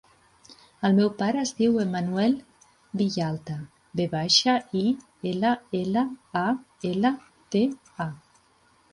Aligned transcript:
El 0.87 0.93
meu 0.99 1.09
pare 1.17 1.41
es 1.47 1.49
diu 1.57 1.75
Emanuel 1.81 2.31
Villalta: 3.01 3.57
ve 3.99 4.07
baixa, 4.13 4.55
i, 4.79 4.81
ela, 5.33 5.51
ela, 5.81 6.05
a, 6.41 6.43
ela, 6.93 7.13
te, 7.57 7.63
a. 8.07 8.09